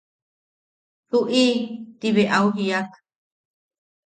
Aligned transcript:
–Tuʼi– 1.09 1.77
ti 1.99 2.07
bea 2.15 2.31
au 2.37 2.47
jiak. 2.57 2.89